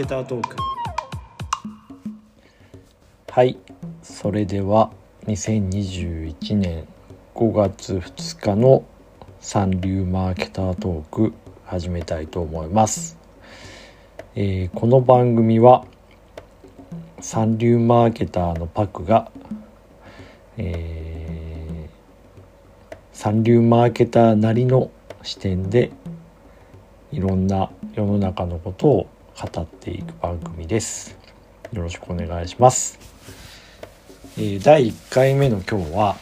[0.00, 0.56] 三流マーケタートーク。
[3.30, 3.58] はい。
[4.02, 4.90] それでは
[5.26, 6.86] 2021年
[7.34, 8.84] 5月2日の
[9.40, 11.34] 三流マーケタートーク
[11.66, 13.18] 始めたいと思います、
[14.34, 15.84] えーこの番組は
[17.20, 19.30] 三流マーケターのパクが、
[20.56, 21.90] えー
[23.12, 24.90] 三流マーケターなりの
[25.22, 25.90] 視点で
[27.12, 29.06] いろんな世の中のことを
[29.40, 31.16] 語っていく番組です
[31.72, 32.98] よろしくお願いします
[34.36, 36.16] えー第1回目の今日は、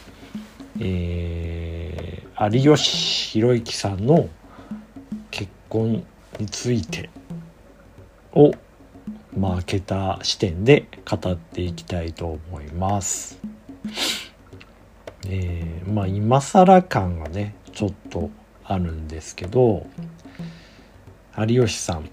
[0.79, 4.29] えー有吉弘行さんの
[5.29, 6.05] 結婚
[6.39, 7.09] について
[8.31, 8.53] を
[9.37, 13.37] マーケター視点で語っていきたいと思います。
[15.27, 18.29] えーまあ今更感がねちょっと
[18.63, 19.85] あるんですけど
[21.37, 22.09] 有吉さん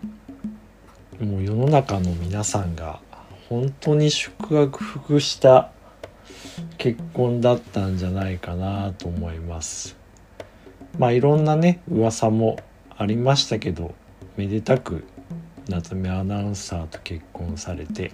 [1.20, 3.00] もう世の中の皆さんが
[3.48, 5.70] 本当に祝福した
[6.76, 9.96] 結婚だったんじゃないかなと思います。
[10.98, 12.58] まあいろんなね噂も
[12.96, 13.94] ありましたけど
[14.36, 15.04] めでたく
[15.68, 18.12] 夏目アナウンサーと結婚されて、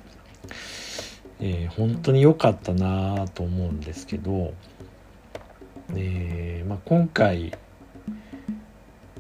[1.41, 4.55] えー本当に良かったなと思うんですけど、
[5.94, 7.53] えーまあ、今回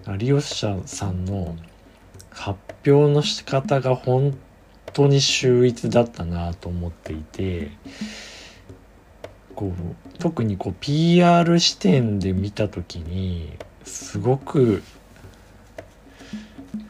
[0.06, 1.56] 有吉さんの
[2.34, 4.36] 発表の仕方が本
[4.92, 7.70] 当に秀逸だったなと思っていて
[9.54, 13.52] こう特にこう PR 視点で見た時に
[13.84, 14.82] すごく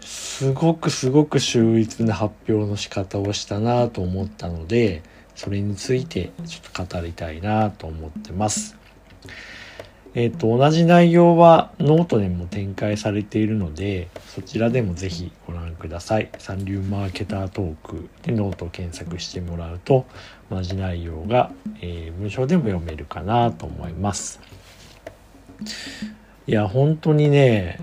[0.00, 5.02] すごくすごく秀逸な発表の仕方をしたなと思ったので
[5.34, 8.76] それについてちょっと語りたいなと思ってます。
[10.14, 16.28] えっ、と同じ内容はノートでも展開されているのでそちらでもぜひご覧ください。
[16.38, 20.04] 三流マーケタートークでノートを検索してもらうと
[20.50, 21.50] 同じ内容が、
[21.80, 24.40] えー文章でも読めるかなと思います。
[26.46, 27.78] いや本当にね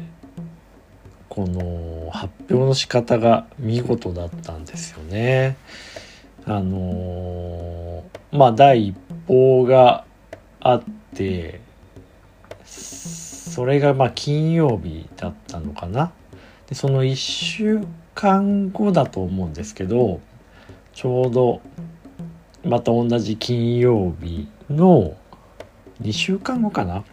[1.29, 5.57] この発表の仕方が見事だったんですよね。
[6.46, 8.96] あのーまあ第一
[9.28, 10.06] 報が
[10.59, 10.84] あっ
[11.16, 11.61] て
[12.69, 16.12] それがまあ金曜日だったのかな。
[16.68, 17.80] でその1週
[18.13, 20.19] 間後だと思うんですけど
[20.94, 21.62] ちょうど
[22.63, 25.16] また同じ金曜日の
[26.02, 27.03] 2週間後かな。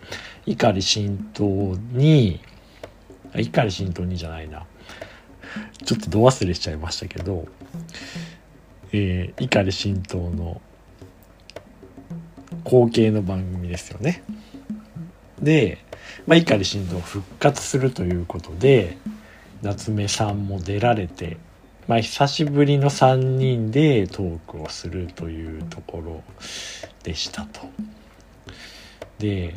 [0.46, 1.44] 碇浸透
[1.92, 2.40] に
[3.32, 4.66] 碇浸透にじゃないな。
[5.84, 7.46] ちょっとど忘れしちゃいましたけど
[8.92, 10.60] えー碇浸透の
[12.64, 14.22] 後継の番組ですよね。
[15.40, 15.78] で、
[16.26, 18.96] まあ、碇浸透復活するということで
[19.62, 21.36] 夏目さんも出られて
[21.88, 26.22] まあ久しぶりの3人でトークをするというところ
[27.02, 27.68] でしたと。
[29.18, 29.54] で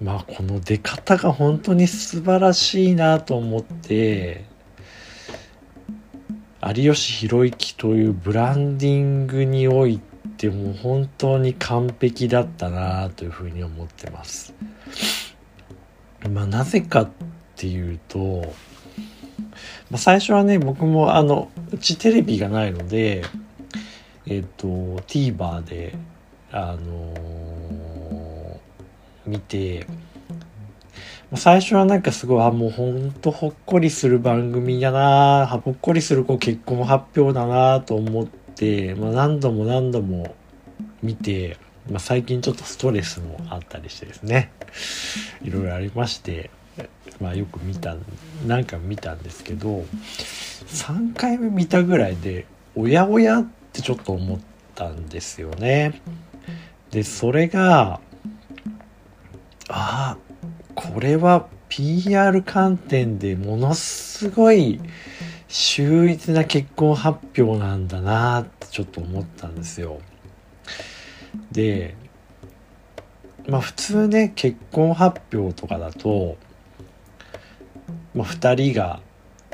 [0.00, 4.44] まあこの出方が本当に素晴らしいなと思って
[6.62, 10.13] 有吉弘行というブランディングにおいて
[10.50, 14.54] もう本当に完璧だったなというふうに思ってます。
[16.30, 17.10] まあなぜかっ
[17.56, 18.42] ていうと、
[19.90, 23.24] まあ、最初はね僕もあのうちテレビがないので
[24.26, 25.94] えっ、と TVer で
[26.50, 27.44] あのー
[29.26, 29.86] 見て
[31.34, 38.43] 最初はなんかすごいあもうほんとほっこりする番組だなほっこりするこう結婚発表だなと思って、
[38.96, 40.34] まあ、何度も何度も
[41.02, 41.58] 見て、
[41.90, 44.52] まあ、最近ちょっとストレスもあったりしてですね
[45.42, 46.50] いろいろありまして、
[47.20, 47.96] まあ、よく見た
[48.46, 49.84] なんか見たんですけど
[50.68, 54.38] 3回目見たぐらいでおやおやってちょっと思っ
[54.74, 56.00] たんですよね。
[56.90, 58.00] でそれが
[59.68, 60.16] あ
[60.74, 64.80] これは PR 観点でものすごい
[65.56, 70.00] 秀逸な結婚発表なんだなってちょっと思ったんですよ。
[71.52, 71.94] で
[73.46, 76.36] まあ普通ね結婚発表とかだと、
[78.16, 79.00] まあ、2人が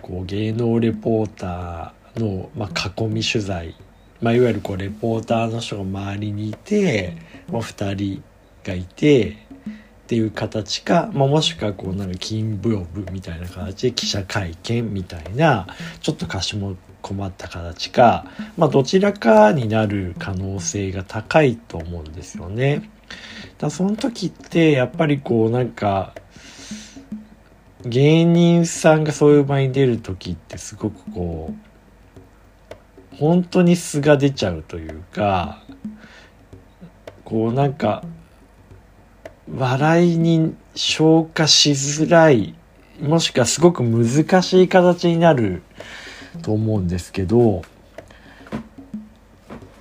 [0.00, 3.76] こう芸能レポーターの、まあ、囲み取材、
[4.23, 7.14] まあ、いわゆるこうレポーターの人が周りにいて、
[7.52, 8.25] まあ、2人
[8.64, 9.50] がいて
[10.10, 15.68] っていう形か、まあ、もしくはこうなんか金屏風みたいな形で記者会見みたいな
[16.00, 18.26] ちょっとかしも困った形か、
[18.56, 22.78] まあ、どちらかになる可能性が高いと思うんですよね。
[22.78, 22.88] だか
[23.60, 26.12] らその時ってやっぱりこうなんか
[27.84, 31.54] 芸人さんがそういう場に出る時ってすごくこ
[33.12, 35.62] う本当に素が出ちゃうというか
[37.24, 38.02] こうなんか
[39.56, 42.55] 笑いに消化しづらい
[43.00, 45.62] もしくはすごく難しい形になる
[46.43, 47.62] と思うんですけど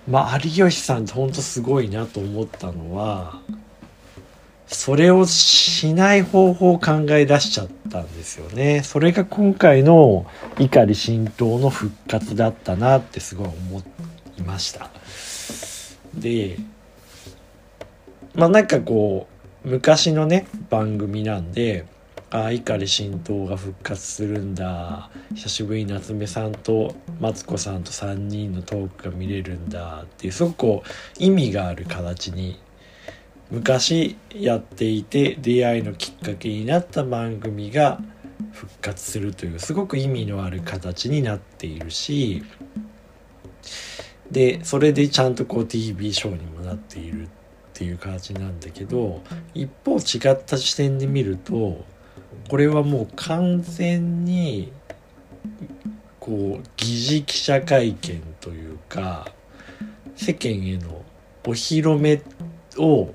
[0.07, 3.39] まあ有吉さんってほんとすごいなと思ったのは
[4.69, 8.83] それをしない方法を考え出しちゃったんですよね。
[8.83, 10.27] それが今回の
[10.59, 13.83] 怒り浸透の復活だったなってすごい思
[14.37, 14.91] いました。
[16.13, 16.59] で、
[18.35, 21.85] まあなんかこう、昔のね、番組なんで、
[22.31, 25.09] ああ、怒り浸透が復活するんだ。
[25.33, 30.89] 久しぶりに夏目さんとマツコさんと3人のトークが見れるんだっていう、すごくこう、
[31.23, 32.59] 意味がある形に
[33.51, 37.99] 昔やっていて出会いのきっかけになった番組が
[38.51, 42.43] 復活するというすごく意味のある形になっているし
[44.29, 47.27] でそれでちゃんとこう TV ショーにもなっているっ
[47.79, 49.23] ていう形なんだけど
[49.53, 51.85] 一方違った視点で見ると
[52.49, 54.73] これはもう完全に
[56.19, 59.29] こう疑似記者会見というか
[60.17, 61.05] 世間への
[61.45, 62.21] お披露目
[62.77, 63.13] を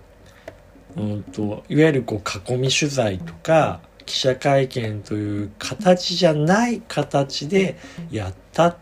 [0.96, 7.76] うんといわゆるこう囲み取材とか記者会見という形じゃない形で
[8.10, 8.76] やったっ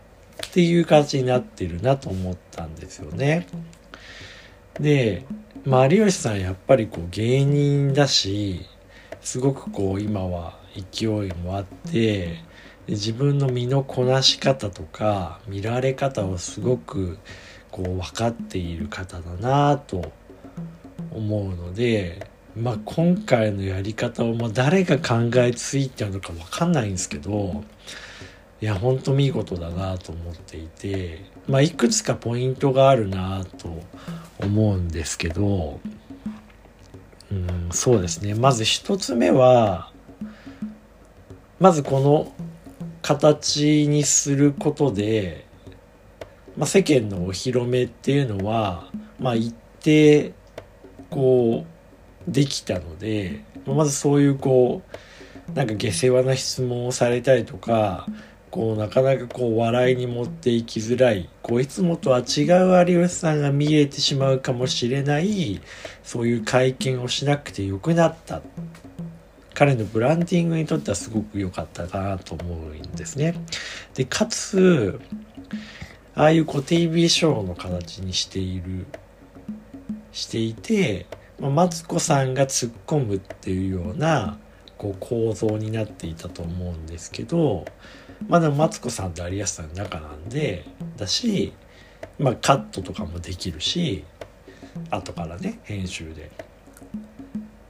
[0.53, 3.47] ていう形になってるなと思ったんですよね。
[4.79, 5.25] で、
[5.65, 8.65] まあ、有吉さんやっぱりこう芸人だし
[9.21, 12.39] すごくこう今は勢いもあって
[12.87, 17.17] 自分の身のこなし方とか見られ方をすごく
[17.71, 20.11] こう分かっている方だなと
[21.11, 22.27] 思うので、
[22.57, 27.63] まあ、今回のやり方をもう誰が考えついたのか分かんないんですけど
[28.61, 33.83] いやほんと見事だなと思っていて、まあ、いくつかポイントがあるなと思
[34.43, 35.79] 思うんですけど、
[37.31, 38.35] うん、そうですね。
[38.35, 39.91] まず一つ目は
[41.59, 42.33] まずこの
[43.01, 45.45] 形にすることで、
[46.57, 50.33] まあ、世間のお披露目っていうのは、まあ、一定
[51.09, 51.65] こ
[52.27, 54.81] うできたのでまずそういうこ
[55.47, 58.07] うなんか下世話な質問をされたりとか
[58.53, 65.59] こうなかなかこう笑いに持っていきづらいこういつもとは違う有吉さんが見えてしまうかもしれない
[66.03, 68.43] そういう会見をしなくてよくなった
[69.55, 73.33] 彼のブランディングにとってはすごく良かったかなと思うんですね。
[73.95, 74.99] でかつ
[76.13, 78.85] ああいうこう TV ショーの形にしている
[80.11, 81.07] していて、
[81.39, 84.37] マツコさんが突っ込むっていうような
[84.83, 87.63] こう構造になっていたと思うんですけど
[88.27, 90.65] まだマツコさんと有吉さんの中なんで
[90.97, 91.53] だし、
[92.19, 94.03] まあ、カットとかもできるし
[94.89, 96.31] 後からね編集で。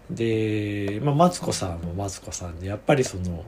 [0.10, 3.44] で、まあ、マツコさんもマツコさんでやっぱりその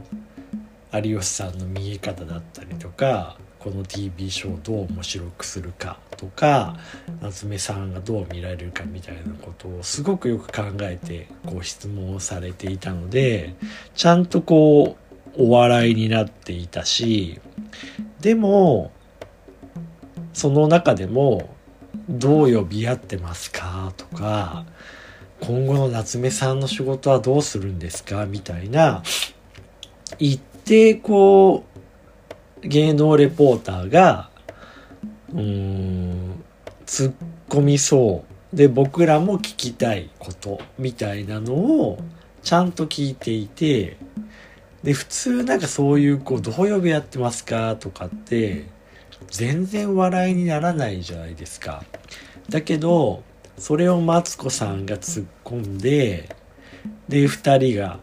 [0.93, 6.77] 有吉さんの見え方だったりとかこの TV ショーをどう面白くするかとか
[7.19, 13.55] 夏目さんがどう見られるかみたいなことをすごくよく考えてこう質問をされていたので
[13.95, 14.97] ちゃんとこ
[15.35, 17.41] うお笑いになっていたし
[18.21, 18.91] でも
[20.33, 21.49] その中でも
[22.07, 24.63] どう呼び合ってますかとか
[25.41, 29.01] 今後の夏目さんの仕事はどうするんですかみたいな
[30.19, 31.74] 一定こう
[32.67, 34.29] 芸能レポーターが
[35.33, 36.43] うん
[36.85, 37.13] 突っ
[37.49, 41.99] 込みそうで僕らも聞きたいことみたいなのを
[42.41, 43.97] ちゃんと聞いていて
[44.83, 48.67] で普通なんかそういうこうどう呼びやってますかとかって
[49.29, 51.83] 全然笑いにならないじゃないですか。
[52.49, 53.23] だけど
[53.57, 56.29] それをマツコさんが突っ込んで
[57.09, 57.99] で2人が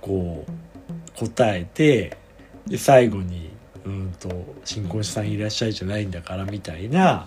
[0.00, 2.16] こう答えて
[2.66, 3.50] で最後に
[3.90, 7.26] うんと新婚さんいらっしゃいじゃないんだからみたいな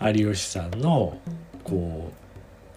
[0.00, 1.18] 有吉さんの
[1.64, 2.12] こ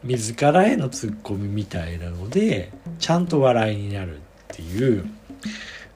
[0.04, 5.06] う自らへのツッコミみたいなのでちゃんと笑いになるっていう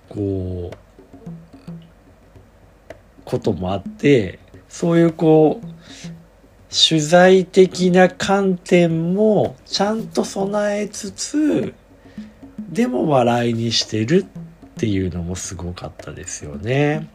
[0.09, 0.77] こう
[3.23, 5.67] こともあってそういうこう
[6.69, 11.73] 取材的な観点もちゃんと備えつつ
[12.69, 14.42] でも笑いにしてるっ
[14.75, 17.09] っていうのもすごかったですよね。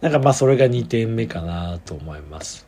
[0.00, 2.66] なんかまあそれが2点目かなと思います。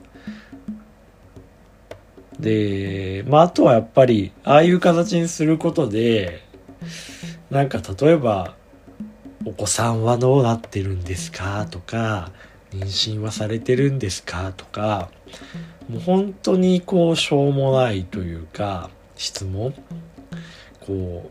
[2.38, 6.42] で、まああとはやっぱりああいう形にすることで
[7.50, 8.54] なんか例えば
[9.46, 11.66] お子さんはどうなってるんですか？
[11.70, 12.30] とか
[12.72, 14.52] 妊娠はされてるんですか？
[14.56, 15.10] とか
[15.88, 19.74] もう本当にこうしょうもないというか質問
[20.80, 21.30] こ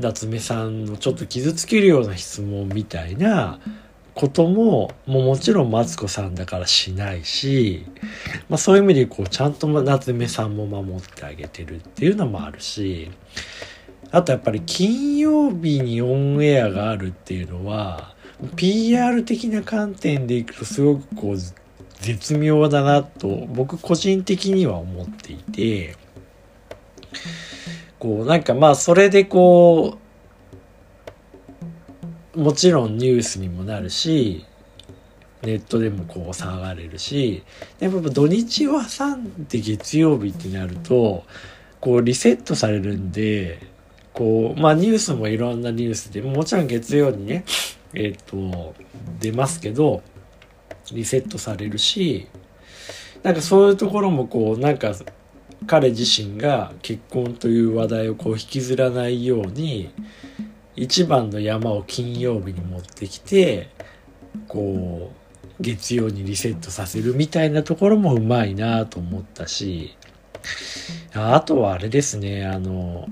[0.00, 3.60] 夏目さんのちょっと傷つけるような質問みたいな
[4.14, 7.86] こともももちろんマツコさんだからしないし、
[8.48, 13.10] まあ、そういう意味でこうちゃんと夏目さんも守ってあげてるっていうのもあるし
[14.10, 18.14] あとやっぱり金曜日にオンエアがあるっていうのは
[18.56, 21.36] PR 的な観点でいくとすごくこう
[22.00, 25.96] 絶妙だなと僕個人的には思っていて
[28.00, 29.98] こうなんかまあそれでこ
[32.34, 34.46] うもちろんニュースにもなるし
[35.42, 37.42] ネットでもこう騒がれるし
[37.78, 41.24] でも土日を挟んで月曜日ってなると
[41.80, 43.58] こうリセットされるんで
[44.14, 47.44] こうまあニュースもいろんなニュースでもちろん月曜にね
[47.92, 48.74] えっ、と
[49.18, 50.02] 出ますけど
[50.92, 52.28] リセットされるし
[53.22, 54.94] なんかそういうところもこうなんか
[55.66, 59.90] 彼自身が結婚という話題をこう引きずらないように
[60.76, 63.68] 一番の山を金曜日に持ってきて
[64.48, 69.96] こう月曜にリセットさせるみたいなところもうまいなと思ったし
[71.14, 73.08] あとはあれですねあの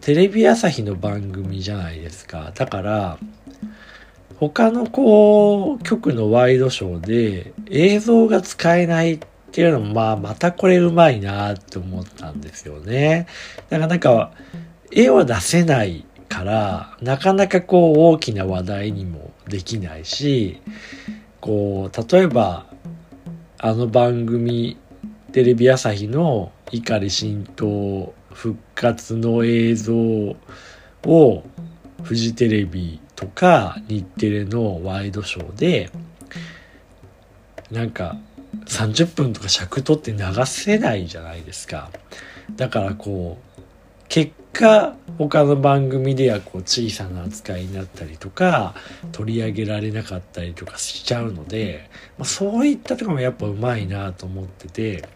[0.00, 2.52] テレビ朝日の番組じゃないですか。
[2.54, 3.18] だから
[4.38, 13.26] 他のこう局のワイドショーで映像が使えないってっていうのもまあまたこれうまいなって思ったんですよね。
[13.70, 14.32] だかなか
[14.92, 20.60] 絵は出せないからなかなかこう大きな話題にもできないし
[21.40, 22.66] こう例えば
[23.58, 24.76] あの番組
[25.32, 31.44] テレビ朝日の碇浸透復活の映像を
[32.02, 35.90] フジテレビとか日テレのワイドショーで
[37.70, 38.16] なんか
[38.66, 41.90] 30分とか尺取って流せないじゃないですか。
[42.56, 43.58] だからこう
[44.08, 48.74] 結果他の番組ではこう小さな扱いになったりとか
[49.12, 55.08] 取り上げられなかったりとかしちゃうので、まあ、そういったとかもやっぱうまいなと思ってて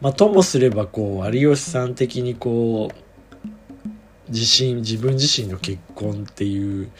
[0.00, 6.90] まあともすればこう有吉さん的にこう自身自分自身の結婚っていう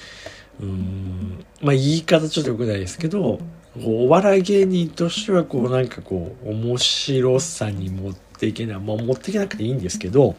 [0.60, 3.38] うんまあ言い方ちょっとよくないですけど
[3.85, 10.37] お笑い芸人としてはこうなんかこう面白さに持っていけないまあ持っていけなくていいんですけど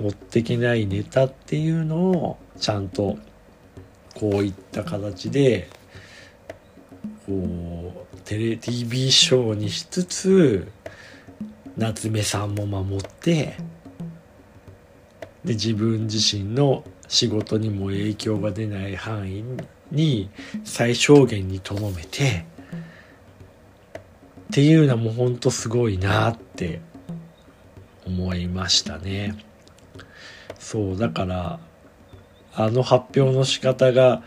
[0.00, 3.18] 持っていけないネタっていうのをちゃんと
[4.14, 5.68] こういった形で
[7.26, 10.68] こうテレ TV ショーにしつつ
[11.76, 13.56] 夏目さんも守って
[15.44, 19.44] で自分自身の仕事にも影響が出ない範囲
[19.90, 20.30] に
[20.64, 22.46] 最小限にとどめて
[24.48, 26.80] っていうのはもうほんとすごいなって
[28.06, 29.34] 思いましたね。
[30.58, 31.60] そうだから
[32.54, 34.22] あの発表の仕方が、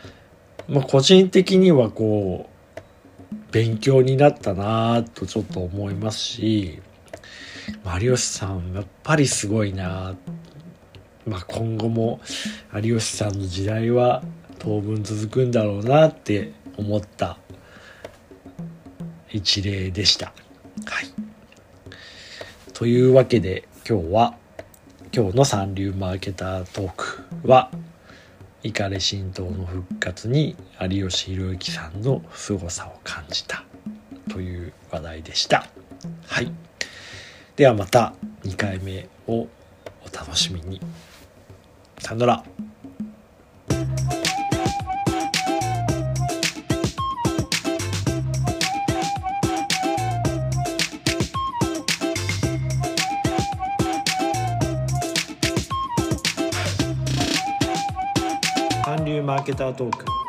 [0.67, 6.81] まあ、個人的にはこう勉強になったなとちょっと思いますし
[8.01, 10.15] 有吉さんやっぱりすごいな
[11.29, 12.21] まあ、今後も
[12.73, 14.23] 有吉さんの時代は
[14.59, 17.37] 当分続くんだろうなって思った
[19.29, 20.27] 一例でした。
[20.85, 21.07] はい。
[22.73, 24.35] というわけで今日は
[25.13, 27.71] 今日の三流マーケタートークは
[28.61, 33.63] イカレ神道の復活に有吉弘行さんの凄さを感じた
[34.29, 35.67] という話題でした。
[36.27, 36.51] はい。
[37.55, 38.13] ではまた
[38.43, 39.49] 2回目をお
[40.13, 40.79] 楽しみに。
[41.99, 42.68] さよなら。
[59.49, 60.28] kita talk